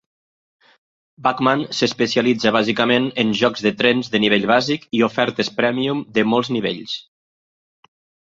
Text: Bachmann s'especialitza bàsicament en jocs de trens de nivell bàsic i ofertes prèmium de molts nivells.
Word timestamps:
Bachmann 1.25 1.59
s'especialitza 1.79 2.53
bàsicament 2.55 3.05
en 3.25 3.35
jocs 3.41 3.65
de 3.67 3.73
trens 3.83 4.09
de 4.15 4.23
nivell 4.25 4.49
bàsic 4.53 4.89
i 5.01 5.05
ofertes 5.11 5.53
prèmium 5.61 6.01
de 6.19 6.23
molts 6.33 6.51
nivells. 6.57 6.97